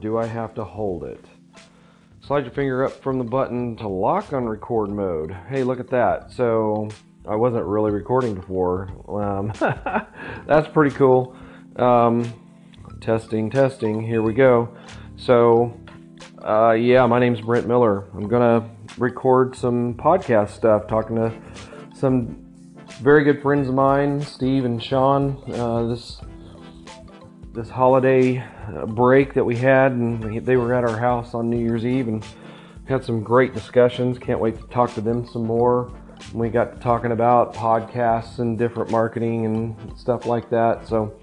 do 0.00 0.18
I 0.18 0.26
have 0.26 0.54
to 0.54 0.64
hold 0.64 1.04
it? 1.04 1.24
Slide 2.20 2.44
your 2.44 2.52
finger 2.52 2.84
up 2.84 3.02
from 3.02 3.18
the 3.18 3.24
button 3.24 3.76
to 3.76 3.88
lock 3.88 4.32
on 4.32 4.46
record 4.46 4.90
mode. 4.90 5.30
Hey, 5.48 5.62
look 5.62 5.78
at 5.78 5.90
that. 5.90 6.32
So 6.32 6.88
I 7.28 7.36
wasn't 7.36 7.64
really 7.64 7.90
recording 7.90 8.34
before. 8.34 8.88
Um, 9.08 9.52
that's 10.46 10.68
pretty 10.68 10.94
cool. 10.96 11.36
Um, 11.76 12.32
testing, 13.00 13.50
testing. 13.50 14.02
Here 14.02 14.22
we 14.22 14.32
go. 14.32 14.76
So, 15.16 15.78
uh, 16.42 16.72
yeah, 16.72 17.06
my 17.06 17.18
name's 17.18 17.40
Brent 17.40 17.66
Miller. 17.66 18.04
I'm 18.14 18.28
gonna 18.28 18.70
record 18.98 19.56
some 19.56 19.94
podcast 19.94 20.50
stuff, 20.50 20.86
talking 20.88 21.16
to 21.16 21.32
some 21.94 22.44
very 23.00 23.24
good 23.24 23.42
friends 23.42 23.68
of 23.68 23.74
mine, 23.74 24.20
Steve 24.20 24.64
and 24.64 24.82
Sean. 24.82 25.42
Uh, 25.52 25.86
this 25.86 26.20
this 27.56 27.70
holiday 27.70 28.38
uh, 28.38 28.84
break 28.84 29.32
that 29.32 29.44
we 29.44 29.56
had, 29.56 29.92
and 29.92 30.44
they 30.44 30.56
were 30.56 30.74
at 30.74 30.84
our 30.84 30.98
house 30.98 31.32
on 31.32 31.48
New 31.48 31.58
Year's 31.58 31.86
Eve, 31.86 32.06
and 32.06 32.24
had 32.86 33.02
some 33.02 33.22
great 33.22 33.54
discussions. 33.54 34.18
Can't 34.18 34.38
wait 34.38 34.56
to 34.58 34.66
talk 34.66 34.92
to 34.94 35.00
them 35.00 35.26
some 35.26 35.46
more. 35.46 35.90
We 36.34 36.50
got 36.50 36.82
talking 36.82 37.12
about 37.12 37.54
podcasts 37.54 38.40
and 38.40 38.58
different 38.58 38.90
marketing 38.90 39.46
and 39.46 39.98
stuff 39.98 40.26
like 40.26 40.50
that. 40.50 40.86
So 40.86 41.18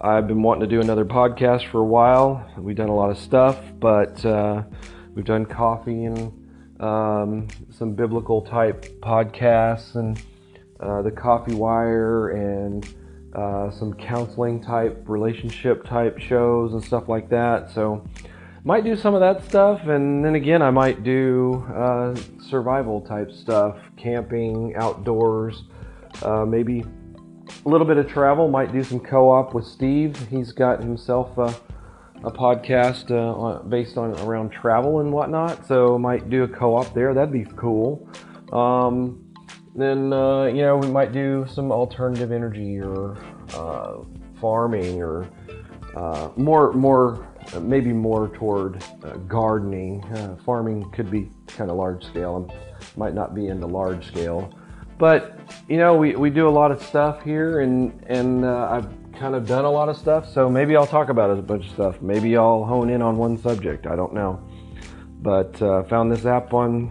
I've 0.00 0.28
been 0.28 0.42
wanting 0.42 0.60
to 0.60 0.66
do 0.68 0.80
another 0.80 1.04
podcast 1.04 1.68
for 1.68 1.80
a 1.80 1.84
while. 1.84 2.48
We've 2.56 2.76
done 2.76 2.88
a 2.88 2.94
lot 2.94 3.10
of 3.10 3.18
stuff, 3.18 3.58
but 3.80 4.24
uh, 4.24 4.62
we've 5.14 5.24
done 5.24 5.46
coffee 5.46 6.04
and 6.04 6.80
um, 6.80 7.48
some 7.70 7.94
biblical 7.94 8.42
type 8.42 8.84
podcasts 9.00 9.96
and 9.96 10.22
uh, 10.78 11.02
the 11.02 11.10
Coffee 11.10 11.54
Wire 11.54 12.30
and 12.30 12.88
uh, 13.34 13.70
some 13.70 13.94
counseling 13.94 14.62
type, 14.62 15.04
relationship 15.06 15.84
type 15.84 16.18
shows 16.18 16.72
and 16.72 16.84
stuff 16.84 17.08
like 17.08 17.28
that. 17.30 17.70
So, 17.70 18.04
might 18.62 18.84
do 18.84 18.94
some 18.94 19.14
of 19.14 19.20
that 19.20 19.42
stuff, 19.48 19.86
and 19.86 20.22
then 20.24 20.34
again, 20.34 20.60
I 20.60 20.70
might 20.70 21.02
do 21.02 21.64
uh, 21.74 22.14
survival 22.46 23.00
type 23.00 23.32
stuff, 23.32 23.78
camping, 23.96 24.74
outdoors, 24.76 25.62
uh, 26.22 26.44
maybe 26.44 26.84
a 27.64 27.68
little 27.68 27.86
bit 27.86 27.96
of 27.96 28.06
travel. 28.06 28.48
Might 28.48 28.72
do 28.72 28.84
some 28.84 29.00
co-op 29.00 29.54
with 29.54 29.64
Steve. 29.64 30.14
He's 30.28 30.52
got 30.52 30.82
himself 30.82 31.38
a, 31.38 31.54
a 32.22 32.30
podcast 32.30 33.10
uh, 33.10 33.62
based 33.62 33.96
on 33.96 34.18
around 34.20 34.50
travel 34.50 35.00
and 35.00 35.10
whatnot, 35.10 35.66
so 35.66 35.98
might 35.98 36.28
do 36.28 36.42
a 36.44 36.48
co-op 36.48 36.92
there. 36.92 37.14
That'd 37.14 37.32
be 37.32 37.46
cool. 37.56 38.06
Um, 38.52 39.29
then 39.74 40.12
uh, 40.12 40.44
you 40.44 40.62
know 40.62 40.76
we 40.76 40.88
might 40.88 41.12
do 41.12 41.46
some 41.48 41.70
alternative 41.70 42.32
energy 42.32 42.78
or 42.78 43.16
uh, 43.54 43.98
farming 44.40 45.00
or 45.00 45.28
uh, 45.96 46.30
more 46.36 46.72
more 46.72 47.28
maybe 47.60 47.92
more 47.92 48.28
toward 48.28 48.82
uh, 49.04 49.16
gardening. 49.28 50.04
Uh, 50.04 50.36
farming 50.44 50.90
could 50.90 51.10
be 51.10 51.30
kind 51.46 51.70
of 51.70 51.76
large 51.76 52.04
scale. 52.04 52.50
I 52.50 52.98
might 52.98 53.14
not 53.14 53.34
be 53.34 53.48
into 53.48 53.66
large 53.66 54.06
scale, 54.06 54.52
but 54.98 55.38
you 55.68 55.76
know 55.76 55.94
we, 55.96 56.16
we 56.16 56.30
do 56.30 56.48
a 56.48 56.50
lot 56.50 56.70
of 56.72 56.82
stuff 56.82 57.22
here, 57.22 57.60
and 57.60 58.04
and 58.08 58.44
uh, 58.44 58.68
I've 58.70 58.88
kind 59.18 59.34
of 59.34 59.46
done 59.46 59.64
a 59.64 59.70
lot 59.70 59.88
of 59.88 59.96
stuff. 59.96 60.28
So 60.28 60.48
maybe 60.48 60.76
I'll 60.76 60.86
talk 60.86 61.10
about 61.10 61.30
a 61.30 61.42
bunch 61.42 61.66
of 61.66 61.72
stuff. 61.72 62.02
Maybe 62.02 62.36
I'll 62.36 62.64
hone 62.64 62.90
in 62.90 63.02
on 63.02 63.16
one 63.16 63.38
subject. 63.38 63.86
I 63.86 63.94
don't 63.94 64.14
know, 64.14 64.40
but 65.22 65.58
found 65.88 66.10
this 66.10 66.26
app 66.26 66.54
on 66.54 66.90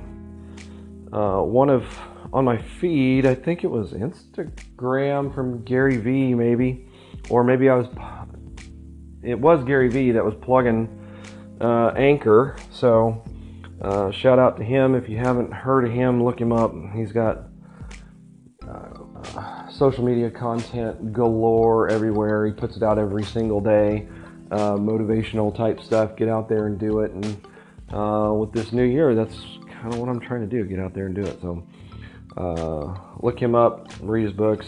one 1.11 1.69
of 1.69 1.83
on 2.31 2.45
my 2.45 2.57
feed. 2.57 3.25
I 3.25 3.35
think 3.35 3.63
it 3.63 3.67
was 3.67 3.93
Instagram 3.93 5.33
from 5.33 5.63
Gary 5.63 5.97
Vee, 5.97 6.33
maybe, 6.33 6.87
or 7.29 7.43
maybe 7.43 7.69
I 7.69 7.75
was. 7.75 7.87
It 9.21 9.39
was 9.39 9.63
Gary 9.65 9.89
Vee 9.89 10.11
that 10.11 10.23
was 10.23 10.35
plugging 10.41 10.87
uh, 11.59 11.87
Anchor. 11.95 12.55
So 12.71 13.23
uh, 13.81 14.11
shout 14.11 14.39
out 14.39 14.57
to 14.57 14.63
him. 14.63 14.95
If 14.95 15.09
you 15.09 15.17
haven't 15.17 15.51
heard 15.51 15.85
of 15.85 15.91
him, 15.91 16.23
look 16.23 16.39
him 16.39 16.51
up. 16.51 16.73
He's 16.93 17.11
got 17.11 17.45
uh, 18.67 19.69
social 19.69 20.03
media 20.03 20.29
content 20.29 21.13
galore 21.13 21.89
everywhere. 21.89 22.45
He 22.45 22.53
puts 22.53 22.77
it 22.77 22.83
out 22.83 22.97
every 22.97 23.23
single 23.23 23.61
day. 23.61 24.07
Uh, 24.51 24.73
motivational 24.73 25.55
type 25.55 25.81
stuff. 25.81 26.15
Get 26.15 26.29
out 26.29 26.49
there 26.49 26.67
and 26.67 26.79
do 26.79 27.01
it. 27.01 27.11
And 27.11 27.47
uh, 27.93 28.33
with 28.33 28.51
this 28.51 28.71
new 28.71 28.83
year, 28.83 29.15
that's 29.15 29.35
kind 29.69 29.93
of 29.93 29.99
what 29.99 30.09
I'm 30.09 30.19
trying 30.19 30.41
to 30.41 30.47
do. 30.47 30.63
Get 30.65 30.79
out 30.79 30.93
there 30.93 31.05
and 31.05 31.15
do 31.15 31.23
it. 31.23 31.39
So 31.41 31.63
uh, 32.39 32.95
look 33.21 33.39
him 33.39 33.53
up, 33.53 33.91
read 34.01 34.23
his 34.23 34.33
books, 34.33 34.65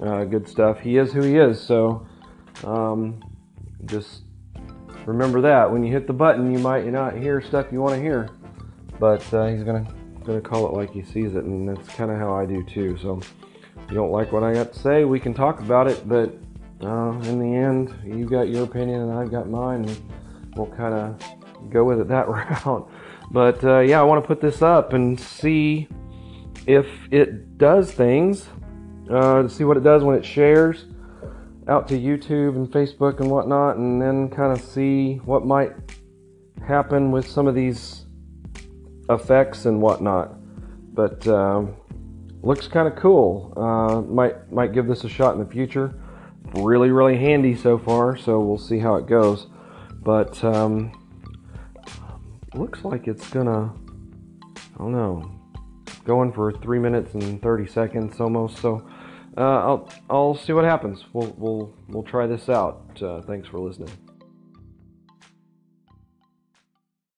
uh, 0.00 0.24
good 0.24 0.48
stuff. 0.48 0.80
He 0.80 0.96
is 0.96 1.12
who 1.12 1.22
he 1.22 1.36
is, 1.36 1.60
so 1.60 2.06
um, 2.64 3.22
just 3.84 4.22
remember 5.06 5.40
that 5.42 5.70
when 5.70 5.84
you 5.84 5.92
hit 5.92 6.06
the 6.06 6.12
button, 6.12 6.50
you 6.52 6.58
might 6.58 6.86
not 6.86 7.16
hear 7.16 7.40
stuff 7.40 7.66
you 7.70 7.80
want 7.80 7.94
to 7.94 8.00
hear, 8.00 8.30
but 8.98 9.22
uh, 9.34 9.46
he's 9.46 9.62
gonna 9.62 9.86
gonna 10.24 10.40
call 10.40 10.66
it 10.66 10.72
like 10.72 10.90
he 10.90 11.02
sees 11.02 11.34
it, 11.34 11.44
and 11.44 11.68
that's 11.68 11.88
kind 11.90 12.10
of 12.10 12.18
how 12.18 12.34
I 12.34 12.46
do 12.46 12.64
too. 12.64 12.96
So 12.98 13.18
if 13.18 13.90
you 13.90 13.94
don't 13.94 14.10
like 14.10 14.32
what 14.32 14.42
I 14.42 14.54
got 14.54 14.72
to 14.72 14.78
say, 14.78 15.04
we 15.04 15.20
can 15.20 15.34
talk 15.34 15.60
about 15.60 15.86
it, 15.86 16.08
but 16.08 16.34
uh, 16.82 17.12
in 17.24 17.38
the 17.38 17.54
end, 17.54 17.94
you 18.04 18.26
got 18.28 18.48
your 18.48 18.64
opinion 18.64 19.02
and 19.02 19.12
I've 19.12 19.30
got 19.30 19.48
mine, 19.48 19.84
and 19.84 20.02
we'll 20.56 20.66
kind 20.66 20.94
of 20.94 21.70
go 21.70 21.84
with 21.84 22.00
it 22.00 22.08
that 22.08 22.28
route. 22.64 22.90
But 23.30 23.62
uh, 23.64 23.80
yeah, 23.80 24.00
I 24.00 24.04
want 24.04 24.22
to 24.22 24.26
put 24.26 24.40
this 24.40 24.62
up 24.62 24.92
and 24.92 25.18
see 25.18 25.88
if 26.66 26.86
it 27.10 27.58
does 27.58 27.92
things, 27.92 28.48
uh, 29.10 29.42
to 29.42 29.48
see 29.48 29.64
what 29.64 29.76
it 29.76 29.82
does 29.82 30.02
when 30.02 30.16
it 30.16 30.24
shares 30.24 30.86
out 31.68 31.88
to 31.88 31.94
YouTube 31.94 32.56
and 32.56 32.70
Facebook 32.70 33.20
and 33.20 33.30
whatnot, 33.30 33.76
and 33.76 34.00
then 34.00 34.28
kind 34.28 34.52
of 34.52 34.60
see 34.60 35.16
what 35.24 35.46
might 35.46 35.72
happen 36.66 37.10
with 37.10 37.28
some 37.28 37.46
of 37.46 37.54
these 37.54 38.06
effects 39.10 39.66
and 39.66 39.80
whatnot. 39.80 40.34
But 40.94 41.26
um, 41.26 41.74
looks 42.42 42.68
kind 42.68 42.86
of 42.86 42.96
cool. 42.96 43.52
Uh, 43.56 44.00
might 44.02 44.52
might 44.52 44.72
give 44.72 44.86
this 44.86 45.04
a 45.04 45.08
shot 45.08 45.34
in 45.34 45.40
the 45.44 45.50
future. 45.50 45.94
Really, 46.54 46.90
really 46.90 47.16
handy 47.16 47.54
so 47.54 47.78
far. 47.78 48.16
So 48.16 48.40
we'll 48.40 48.58
see 48.58 48.78
how 48.78 48.96
it 48.96 49.06
goes. 49.06 49.46
But 50.02 50.42
um, 50.44 50.92
looks 52.54 52.84
like 52.84 53.08
it's 53.08 53.28
gonna. 53.30 53.72
I 54.56 54.78
don't 54.78 54.92
know 54.92 55.43
going 56.04 56.32
for 56.32 56.52
three 56.52 56.78
minutes 56.78 57.14
and 57.14 57.40
30 57.42 57.66
seconds 57.66 58.20
almost. 58.20 58.58
So 58.58 58.86
uh, 59.36 59.40
I'll 59.40 59.90
I'll 60.08 60.34
see 60.34 60.52
what 60.52 60.64
happens. 60.64 61.04
We'll 61.12 61.34
we'll 61.36 61.74
we'll 61.88 62.02
try 62.02 62.26
this 62.26 62.48
out. 62.48 63.02
Uh, 63.02 63.20
thanks 63.22 63.48
for 63.48 63.58
listening. 63.58 63.90